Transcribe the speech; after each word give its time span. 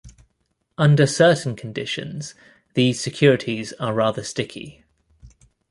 Under 0.79 1.05
certain 1.05 1.55
conditions 1.55 2.33
these 2.73 2.99
securities 2.99 3.71
are 3.73 3.93
rather 3.93 4.23
sticky. 4.23 4.83